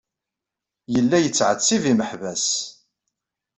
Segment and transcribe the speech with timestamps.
[0.93, 2.45] Yella yettɛettib imeḥbas.